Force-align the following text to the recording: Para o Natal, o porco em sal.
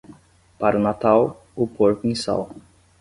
Para 0.59 0.77
o 0.77 0.81
Natal, 0.81 1.37
o 1.55 1.67
porco 1.67 2.07
em 2.07 2.15
sal. 2.15 2.49